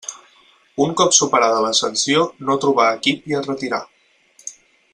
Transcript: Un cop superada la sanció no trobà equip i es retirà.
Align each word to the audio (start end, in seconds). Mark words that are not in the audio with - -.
Un 0.85 0.95
cop 1.01 1.13
superada 1.17 1.59
la 1.65 1.73
sanció 1.81 2.23
no 2.47 2.57
trobà 2.65 2.87
equip 2.95 3.29
i 3.33 3.37
es 3.41 3.51
retirà. 3.53 3.83